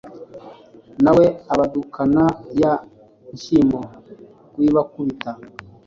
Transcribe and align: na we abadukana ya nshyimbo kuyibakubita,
na 1.03 1.11
we 1.17 1.25
abadukana 1.53 2.23
ya 2.61 2.73
nshyimbo 3.33 3.79
kuyibakubita, 4.51 5.31